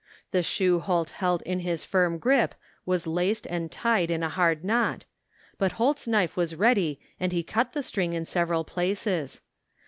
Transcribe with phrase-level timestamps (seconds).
[0.31, 2.55] The shoe Holt held in his firm grip
[2.87, 5.05] was laced and tied in a hard knot,
[5.59, 9.41] but Holt's knife was ready and he cut the string in several places.